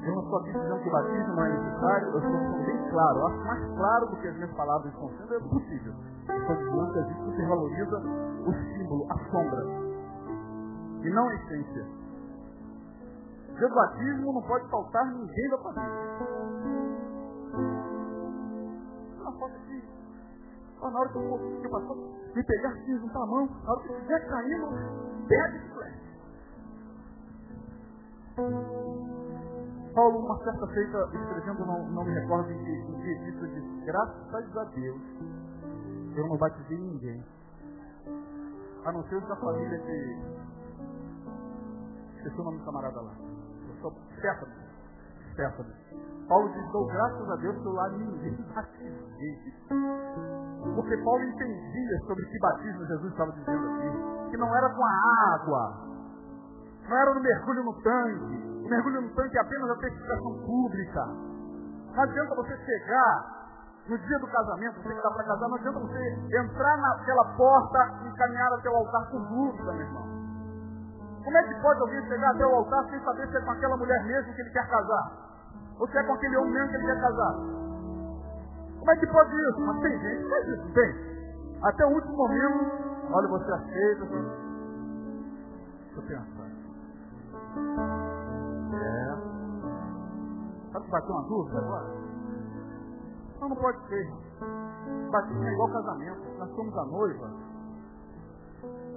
[0.04, 3.20] Eu não estou aqui dizendo que o batismo não é necessário, eu estou bem claro.
[3.20, 5.94] Eu acho mais claro do que as minhas palavras estão sendo, é possível.
[6.28, 9.66] Eu que a gente você valoriza o símbolo, a sombra.
[11.02, 11.86] E não a essência.
[13.58, 15.90] Do batismo não pode faltar ninguém da família.
[19.18, 19.84] Não falta aqui.
[20.82, 21.98] na hora que eu, o pastor
[22.36, 24.68] me pegar assim, juntar a mão, na hora que estiver caindo,
[25.24, 25.75] e flecha.
[28.36, 34.64] Paulo, uma certa feita, escrevendo, não, não me recordo em que, que disse, graças a
[34.66, 35.02] Deus,
[36.16, 37.24] eu não batizei ninguém.
[38.86, 40.18] A não ser os da família de.
[42.18, 43.14] Esqueci o nome do camarada lá.
[43.68, 44.52] Eu sou Stefano.
[45.34, 45.74] Stefano.
[46.28, 49.54] Paulo diz, dou graças a Deus que eu lá ninguém batizei.
[50.76, 54.32] Porque Paulo entendia sobre que batismo Jesus estava dizendo aqui.
[54.32, 55.85] Que não era com a água.
[56.88, 58.46] Não era no mergulho no tanque.
[58.66, 61.06] O mergulho no tanque é apenas a testificação pública.
[61.96, 63.36] Não adianta você chegar
[63.88, 67.94] no dia do casamento, você que está para casar, não adianta você entrar naquela porta
[68.06, 70.16] e caminhar até o altar com dúvida, meu irmão.
[71.24, 73.78] Como é que pode alguém chegar até o altar sem saber se é com aquela
[73.78, 75.12] mulher mesmo que ele quer casar?
[75.80, 77.36] Ou se é com aquele homem mesmo que ele quer casar?
[78.80, 79.60] Como é que pode isso?
[79.62, 81.16] Mas tem gente que faz isso, tem.
[81.64, 82.72] Até o último momento,
[83.12, 84.06] olha, você aceita.
[84.06, 86.45] Deixa eu pensar.
[88.74, 89.16] É.
[90.72, 91.88] Sabe que bateu uma dúvida agora?
[93.40, 94.14] Não, não pode ser.
[95.12, 96.40] Batismo é igual casamento.
[96.40, 97.32] Nós somos a noiva.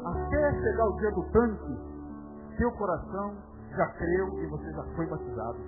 [0.04, 1.78] Até chegar o dia do tanque,
[2.56, 3.34] seu coração
[3.76, 5.58] já creu e você já foi batizado.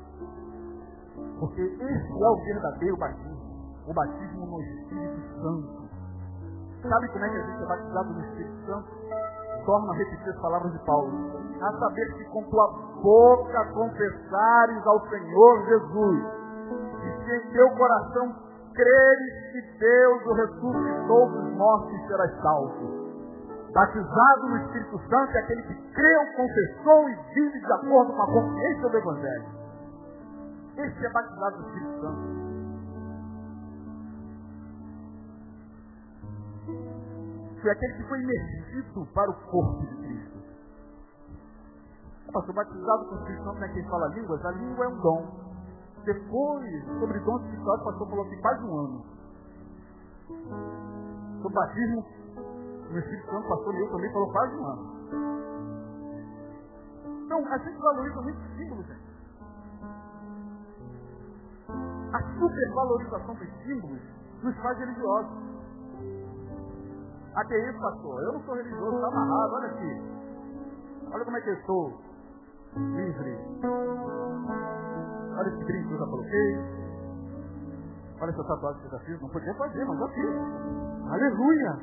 [1.39, 3.41] Porque esse é o verdadeiro batismo.
[3.87, 5.81] O batismo no Espírito Santo.
[6.83, 9.00] Sabe como é que a gente é batizado no Espírito Santo?
[9.65, 11.13] Torna a repetir as palavras de Paulo.
[11.61, 12.67] A saber que com tua
[13.03, 16.25] boca confessares ao Senhor Jesus.
[17.05, 18.35] E se em teu coração
[18.75, 23.11] creres que Deus o ressuscitou dos mortos e serás salvo.
[23.73, 28.27] Batizado no Espírito Santo é aquele que creu, confessou e vive de acordo com a
[28.27, 29.47] consciência do Evangelho.
[30.77, 32.60] Esse é batizado no Espírito Santo.
[37.61, 40.41] Foi aquele que foi imergido para o corpo de Cristo.
[42.33, 44.47] Pastor, batizado com o Espírito Santo não é quem fala línguas?
[44.47, 45.51] A língua é um dom.
[46.05, 49.05] Depois, sobre dons espirituais, o pastor falou assim, quase um ano.
[51.43, 52.07] Sobre batismo,
[52.91, 55.01] no Espírito Santo, o pastor Leo também falou quase um ano.
[57.25, 59.11] Então, a gente valoriza muito símbolos, gente.
[62.13, 64.01] A supervalorização dos símbolos
[64.43, 65.50] nos faz religiosos.
[67.35, 68.23] Até isso, pastor.
[68.23, 70.03] Eu não sou religioso, está amarrado, olha aqui.
[71.13, 72.01] Olha como é que eu estou.
[72.77, 73.39] Livre.
[75.39, 76.59] Olha esse brinco que eu já coloquei.
[78.21, 79.21] Olha essa tatuagem que eu já fiz.
[79.21, 80.31] Não podia fazer, mas já fiz.
[81.11, 81.79] Aleluia!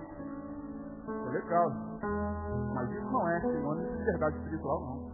[1.08, 1.72] É legal.
[2.74, 5.08] Mas isso não é sinônimo de liberdade espiritual, não.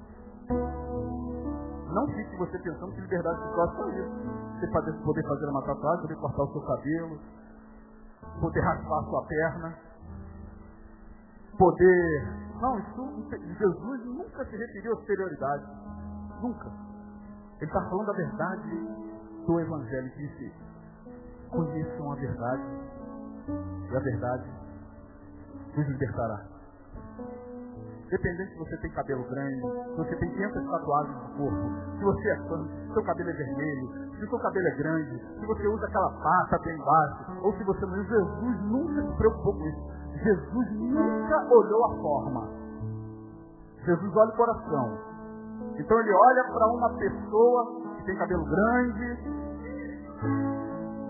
[1.94, 4.12] Não fique você pensando que liberdade espiritual é só isso.
[4.60, 4.68] Você
[5.04, 7.20] poder fazer uma tatuagem, poder cortar o seu cabelo,
[8.42, 9.78] poder raspar a sua perna,
[11.58, 12.44] poder.
[12.62, 15.66] Não, isso, Jesus nunca se referiu à superioridade.
[16.42, 16.72] Nunca.
[17.58, 19.04] Ele está falando da verdade
[19.46, 20.54] do Evangelho que disse,
[21.50, 22.64] conheçam a verdade,
[23.92, 24.50] e a verdade
[25.76, 26.54] nos libertará.
[28.10, 32.30] Dependente se você tem cabelo grande, se você tem 500 tatuagens no corpo, se você
[32.30, 33.90] é fã, se seu cabelo é vermelho,
[34.20, 37.86] se seu cabelo é grande, se você usa aquela pata bem embaixo, ou se você
[37.86, 39.93] não Jesus nunca se preocupou com isso.
[40.22, 42.48] Jesus nunca olhou a forma.
[43.86, 44.98] Jesus olha o coração.
[45.78, 49.18] Então ele olha para uma pessoa que tem cabelo grande,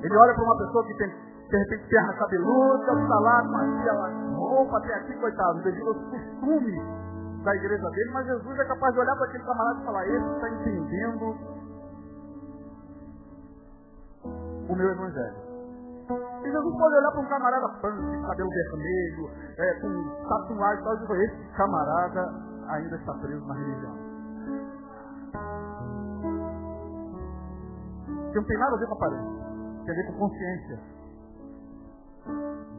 [0.03, 4.09] ele olha para uma pessoa que tem, de repente, perna cabeluda, está lá com aquela
[4.35, 7.03] roupa até aqui, coitado, devido aos costumes
[7.43, 10.33] da igreja dele, mas Jesus é capaz de olhar para aquele camarada e falar, esse
[10.33, 11.35] está entendendo
[14.69, 15.42] o meu evangelho.
[16.43, 20.93] E Jesus pode olhar para um camarada punk, cabelo vermelho, é, com tatuagem e tal,
[20.93, 22.33] e dizer, esse camarada
[22.67, 23.95] ainda está preso na religião.
[28.31, 29.43] Que não tem nada a ver com aparência.
[29.85, 30.79] Tem a ver com consciência.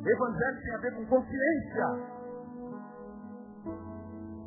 [0.06, 1.86] Evangelho tem a ver com consciência.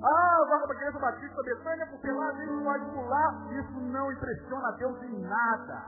[0.04, 3.48] Ah, vai para a igreja batista Betânia, porque lá a gente pode pular.
[3.52, 5.86] Isso não impressiona Deus em nada.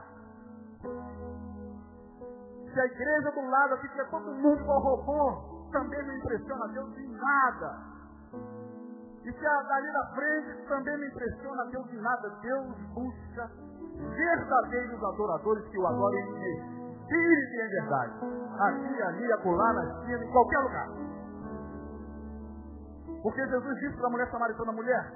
[2.74, 6.98] Se a igreja do lado aqui tiver todo mundo com robô, também não impressiona Deus
[6.98, 7.78] em nada.
[9.24, 13.52] E se a dali na frente também não impressiona Deus em nada, Deus busca
[14.16, 18.14] verdadeiros adoradores que o adorem em espírito e em verdade.
[18.60, 20.88] Aqui, ali, acolá, na esquina, em qualquer lugar.
[23.22, 25.12] Porque Jesus disse para a mulher samaritana, mulher,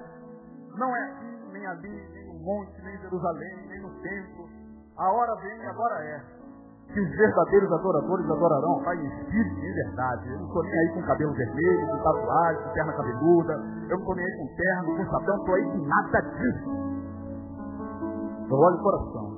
[0.76, 4.48] não é aqui, nem ali, nem no monte, nem em Jerusalém, nem no templo.
[4.98, 6.43] A hora vem e agora é.
[6.92, 10.28] Que os verdadeiros adoradores adorarão Pai em espírito e em verdade.
[10.30, 13.52] Eu não estou nem aí com cabelo vermelho, com tatuagem, com perna cabeluda.
[13.54, 16.94] Eu não estou nem aí com terno, com chapéu, não estou aí com nada disso.
[18.50, 19.34] Eu olho o coração.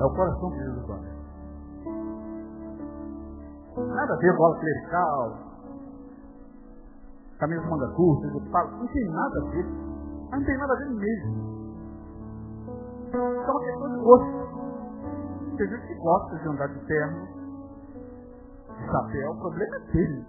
[0.00, 1.18] É o coração que Jesus olha.
[3.86, 5.38] Nada a ver com bola clerical,
[7.38, 9.66] camisa manga curta, não tem nada a ver.
[10.30, 11.47] Não tem nada a ver mesmo.
[13.12, 15.56] É uma questão de gosto.
[15.56, 17.26] Tem gente que gosta de andar de terno,
[18.76, 20.26] de chapéu, o problema é dele.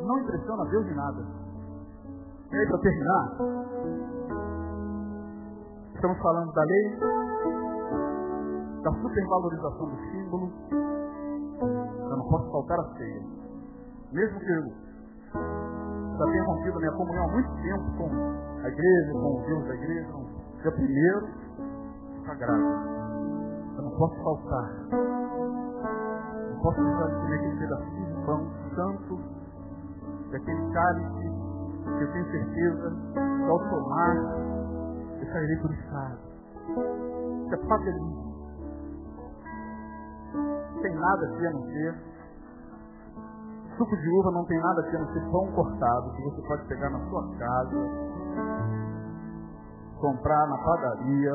[0.00, 1.26] Não impressiona Deus de nada.
[2.50, 3.36] E aí, para terminar,
[5.94, 6.98] estamos falando da lei,
[8.82, 10.52] da supervalorização do símbolo.
[12.10, 13.22] Eu não posso faltar a ceia.
[14.12, 14.86] Mesmo que eu
[16.18, 19.74] já tenha rompido minha comunhão há muito tempo com a igreja, com o Deus da
[19.74, 20.12] igreja,
[20.66, 21.28] dia primeiro,
[22.26, 22.60] sagrado.
[23.76, 24.70] Eu não posso faltar.
[26.50, 29.20] Não posso deixar de comer aquele pedacinho de pão santo,
[30.32, 31.30] daquele cálice,
[31.84, 34.16] que eu tenho certeza que ao tomar,
[35.20, 36.18] eu sairei purificado.
[37.44, 38.26] Isso é papelismo.
[40.34, 41.94] Não tem nada aqui a não ser.
[43.76, 46.90] Suco de uva não tem nada a não ser pão cortado, que você pode pegar
[46.90, 48.15] na sua casa,
[50.00, 51.32] comprar na padaria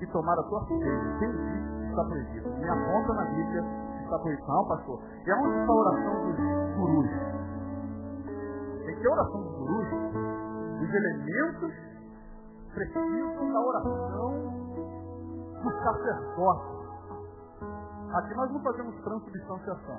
[0.00, 1.18] e tomar a tua ceia.
[1.18, 2.48] Quem disse está proibido?
[2.50, 4.48] Me aponta na Bíblia está proibido.
[4.48, 5.00] Não, pastor.
[5.26, 6.36] E aonde está a oração dos
[6.76, 7.10] gurus?
[8.84, 9.88] Tem que oração dos gurus?
[10.80, 11.74] Os elementos
[12.72, 14.56] precisam da oração
[15.62, 16.76] do sacerdote.
[18.14, 19.98] Aqui nós não fazemos transubstanciação.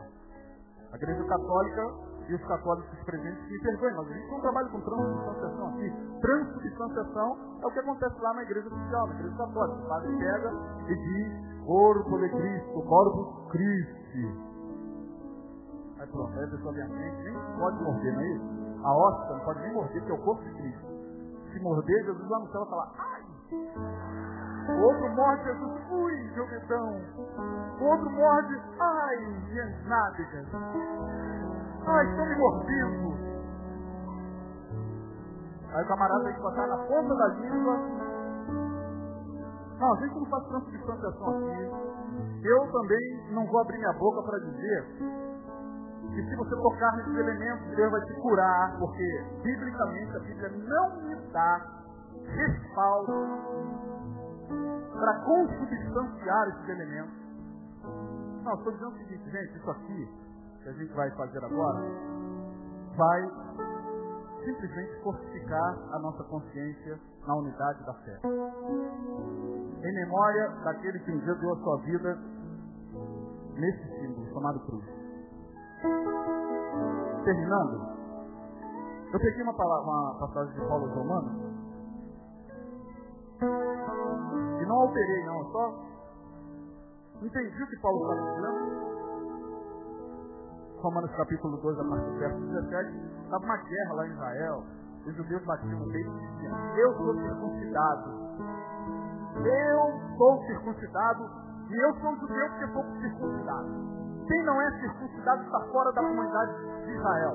[0.92, 1.94] A igreja católica
[2.28, 5.94] e os católicos presentes me perdoem, mas a gente não trabalha com transubstanciação aqui.
[6.22, 9.78] Transubstanciação é o que acontece lá na igreja oficial, na igreja católica.
[9.78, 10.52] O padre pega
[10.88, 14.48] e diz, corpo de Cristo, corpo Christi.
[16.00, 18.46] Aí pronto, aí a pessoa vem nem pode morder, não é isso?
[18.84, 20.88] A hóstia não pode nem morder, porque é o corpo de Cristo.
[21.52, 23.28] Se morder, Jesus lá no céu vai falar, ai!
[24.68, 27.02] O outro morde, Jesus, ui, joguetão.
[27.80, 29.18] O outro morde, ai,
[29.48, 30.48] minhas nádegas.
[31.88, 33.18] Ai, estão me mordendo.
[35.74, 37.78] Aí o camarada tem que botar na ponta da língua.
[39.80, 42.46] Não, a gente não faz transubstanciação aqui.
[42.46, 44.86] Eu também não vou abrir minha boca para dizer
[46.14, 51.04] que se você tocar nesses elementos, Deus vai te curar, porque biblicamente a Bíblia não
[51.04, 51.62] me dá
[52.26, 53.14] respaldo
[54.92, 57.14] para consubstanciar esses elementos.
[58.44, 60.27] Não, estou dizendo o seguinte, gente, isso aqui
[60.68, 61.82] que a gente vai fazer agora
[62.98, 63.22] vai
[64.44, 68.20] simplesmente fortificar a nossa consciência na unidade da fé.
[69.84, 72.18] Em memória daquele que um dia deu a sua vida
[73.54, 74.86] nesse símbolo chamado cruz.
[77.24, 77.98] Terminando,
[79.14, 81.48] eu peguei uma, palavra, uma passagem de Paulo Romano
[84.62, 85.88] e não alterei não, só
[87.22, 88.97] entendi o que Paulo está dizendo
[90.82, 94.64] Romanos capítulo 2, a partir do verso 17, estava uma guerra lá em Israel.
[95.06, 98.28] Os judeus batiam no peito e diziam, eu sou circuncidado.
[99.38, 101.30] Eu sou circuncidado
[101.70, 103.88] e eu sou judeu porque sou circuncidado.
[104.28, 106.54] Quem não é circuncidado está fora da comunidade
[106.86, 107.34] de Israel.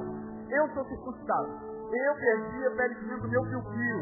[0.51, 1.49] Eu sou circuncidado.
[1.93, 3.99] Eu perdi a pele do meu fio-fio.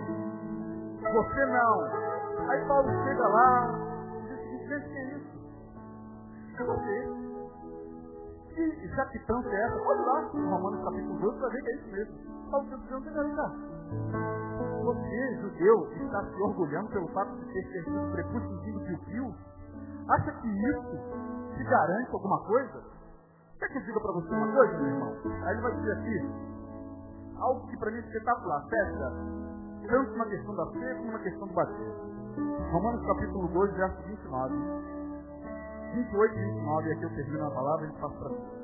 [1.01, 2.51] Você não.
[2.51, 3.91] Aí Paulo chega lá
[4.27, 5.31] diz, gente, que é isso?
[6.59, 7.00] Você.
[8.61, 9.79] E jactância é essa?
[9.79, 12.51] Pode lá, no Romanos capítulo 12, para ver que é isso mesmo.
[12.51, 13.53] Paulo está dizendo, vem cá.
[14.85, 19.35] Você, judeu, está se orgulhando pelo fato de ter perdido prepúcio de fio
[20.09, 22.83] Acha que isso te garante alguma coisa?
[23.59, 25.15] Quer que eu diga para você uma coisa, meu irmão?
[25.45, 26.31] Aí ele vai dizer aqui,
[27.39, 28.67] algo que para mim é espetacular.
[28.69, 29.13] Peça,
[29.89, 32.11] tanto na questão da fé como na questão do batismo.
[32.73, 35.00] Romanos capítulo 2, verso 29.
[35.93, 38.61] 28 e 29, e aqui eu termino a palavra e passa para frente.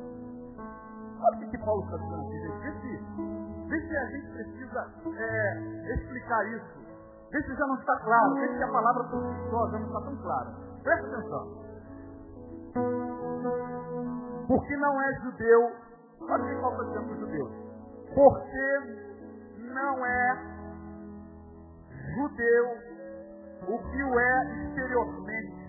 [1.21, 2.57] Sabe o que Paulo está dizendo aqui, gente?
[3.69, 6.87] Vê se, a gente precisa é, explicar isso.
[7.33, 8.35] Vê se já não está claro.
[8.35, 10.55] Vê se a palavra por si só já não está tão clara.
[10.83, 11.67] Presta atenção.
[14.47, 15.73] Porque não é judeu.
[16.21, 17.53] Olha o que Paulo está dizendo para os judeus.
[18.15, 18.67] Porque
[19.59, 20.57] não é
[22.15, 22.97] judeu
[23.69, 25.66] o que o é exteriormente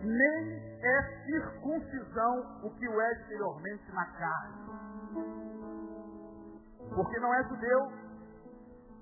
[0.00, 4.66] nem é circuncisão o que o é exteriormente na carne.
[6.94, 8.06] Porque não é judeu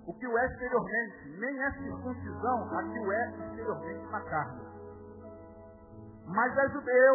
[0.06, 4.60] o que o é exteriormente, nem é circuncisão a que o é exteriormente na carne.
[6.26, 7.14] Mas é judeu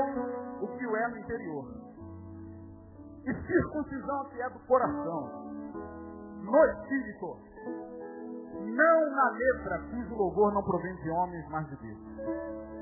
[0.61, 1.65] o que o é no interior.
[3.25, 5.49] E circuncisão que é do coração,
[6.41, 7.37] no espírito,
[8.59, 12.78] não na letra, cujo louvor não provém de homens, mas de Deus.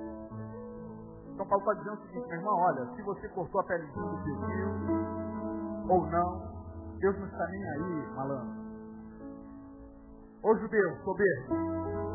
[1.38, 3.94] Então Paulo está dizendo o seguinte, meu irmão, olha, se você cortou a pele do
[3.94, 4.08] seu
[5.88, 6.42] ou não,
[7.00, 8.58] Deus não está nem aí, malandro.
[10.42, 11.56] Ô judeu, soberbo,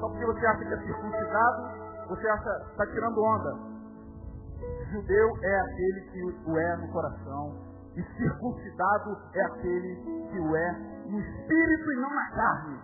[0.01, 3.59] só porque você acha que é circuncidado, você acha está tirando onda.
[4.91, 7.55] Judeu é aquele que o é no coração,
[7.95, 9.95] e circuncidado é aquele
[10.33, 10.73] que o é
[11.07, 12.81] no espírito e não na carne.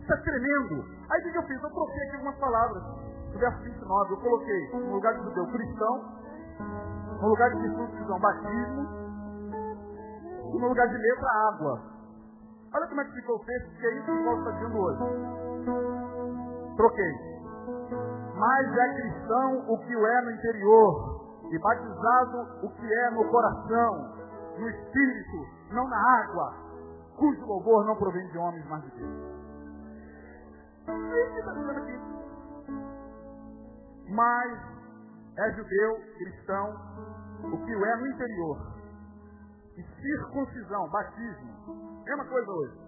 [0.00, 0.84] Isso é tremendo.
[1.10, 1.62] Aí o que eu fiz?
[1.62, 3.01] Eu troquei aqui algumas palavras.
[3.32, 6.04] No verso 29, eu coloquei no lugar de judeu cristão,
[7.20, 8.88] no lugar de circuncisão batismo,
[10.54, 11.80] e no lugar de letra água.
[12.74, 14.98] Olha como é que ficou o texto, que é isso que Paulo está dizendo hoje.
[16.76, 17.32] Troquei.
[18.36, 23.24] Mas é cristão o que o é no interior, e batizado o que é no
[23.30, 24.14] coração,
[24.58, 26.54] no espírito, não na água,
[27.16, 29.32] cujo louvor não provém de homens, mas de Deus.
[30.88, 32.11] Isso que está dizendo aqui.
[34.08, 34.60] Mas
[35.38, 36.74] é judeu, cristão,
[37.44, 38.58] o que o é no interior,
[39.76, 41.52] e circuncisão, batismo,
[42.04, 42.78] Mesma coisa hoje.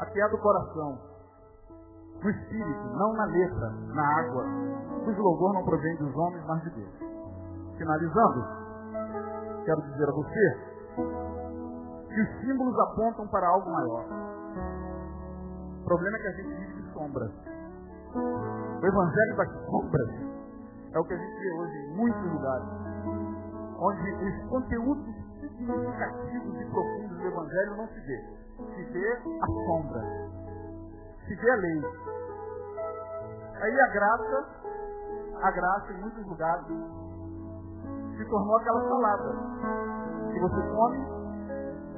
[0.00, 0.98] Aqui é do coração.
[2.22, 4.44] No espírito, não na letra, na água.
[5.04, 6.94] Cujo louvor não provém dos homens, mas de Deus.
[7.78, 8.44] Finalizando,
[9.64, 10.74] quero dizer a você
[12.08, 14.04] que os símbolos apontam para algo maior.
[15.80, 17.30] O problema é que a gente vive de sombras.
[18.82, 20.24] O evangelho das sombras
[20.92, 22.68] é o que a gente vê hoje em muitos lugares.
[23.78, 28.24] Onde os conteúdos significativos e profundos do Evangelho não se vê.
[28.56, 30.02] Se vê a sombra.
[31.26, 31.82] Se vê a lei.
[33.60, 34.46] Aí a graça,
[35.42, 36.66] a graça em muitos lugares,
[38.16, 39.32] se tornou aquela salada.
[40.32, 40.98] Que você come,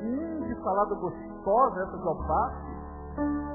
[0.03, 2.67] hum, de salada gostosa, essa de alface,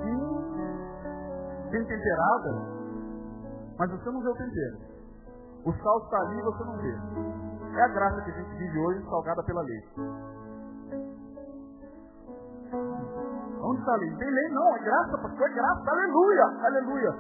[0.03, 2.81] hum, bem temperada,
[3.78, 4.78] mas você não vê o tempero.
[5.65, 6.95] O sal está ali e você não vê.
[7.78, 9.84] É a graça que a gente vive hoje, salgada pela lei.
[13.63, 14.15] Onde está a lei?
[14.17, 17.11] Tem lei não, é graça, pastor, é graça, aleluia, aleluia.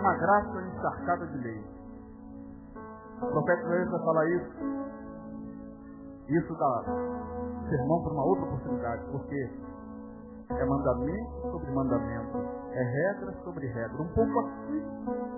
[0.00, 1.64] Uma graça encharcada de lei.
[3.22, 4.84] O profeta Joel vai falar isso.
[6.28, 6.84] Isso dá
[7.68, 9.50] sermão para uma outra oportunidade, porque
[10.58, 12.38] é mandamento sobre mandamento,
[12.72, 14.84] é regra sobre regra, um pouco aqui,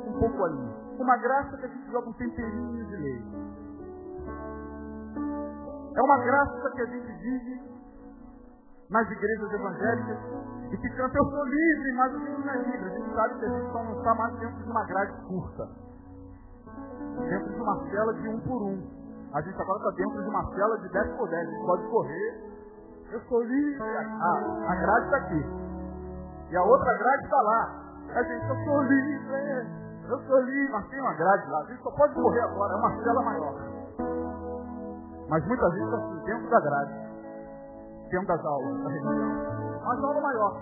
[0.07, 0.87] um pouco ali.
[0.99, 3.25] Uma graça que a gente joga um temperinho de lei.
[5.97, 7.77] É uma graça que a gente vive
[8.91, 10.19] nas igrejas evangélicas
[10.71, 12.87] e que canta eu sou livre, mas o mundo não é livre.
[12.87, 15.69] A gente sabe que a gente só não está mais dentro de uma grade curta.
[17.29, 18.97] Dentro de uma cela de um por um.
[19.33, 21.49] A gente agora está dentro de uma cela de 10 por 10.
[21.49, 22.45] A gente pode correr.
[23.12, 23.82] Eu sou livre.
[23.82, 25.44] A grade está aqui.
[26.50, 27.86] E a outra grade está lá.
[28.14, 29.86] A gente, eu sou livre.
[30.09, 31.59] Eu sou livre, mas tem uma grade lá.
[31.59, 32.72] A gente só pode correr agora.
[32.72, 33.54] É uma cela maior.
[35.28, 36.92] Mas muitas vezes assim, dentro da grade,
[38.11, 39.57] dentro das aulas da religião.
[39.84, 40.61] Mas aula maior.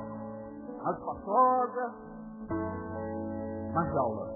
[0.82, 1.94] Mais espaçosa,
[3.74, 4.28] mais aula.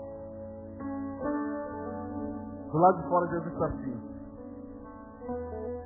[2.70, 4.18] Do lado de fora Jesus está assim.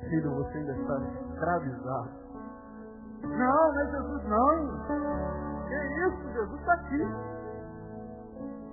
[0.09, 0.97] Filho, você ainda está
[1.33, 2.09] escravizado.
[3.23, 5.67] Não, não é Jesus não.
[5.67, 5.75] Que
[6.07, 7.07] isso, Jesus está aqui.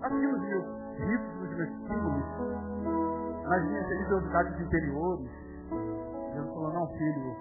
[0.03, 0.65] Aqui nos meus
[0.99, 2.71] ritos, nos meus
[3.51, 5.29] nas minhas religiosidades interiores,
[6.35, 7.37] Jesus falou, não filho,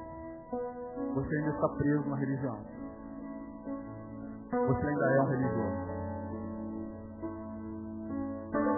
[1.13, 2.57] você ainda está preso na religião.
[4.49, 5.89] Você ainda é um religioso.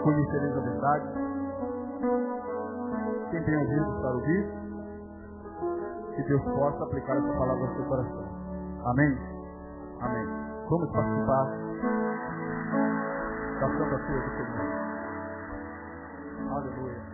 [0.03, 1.07] Conhecereis a verdade.
[3.31, 4.60] Quem tem ouvido para ouvir,
[6.15, 8.25] que Deus possa aplicar essa palavra ao seu coração.
[8.85, 9.17] Amém?
[10.01, 10.27] Amém.
[10.69, 11.45] Vamos participar
[13.59, 14.81] da Santa Ceia do Senhor.
[16.51, 17.10] Aleluia.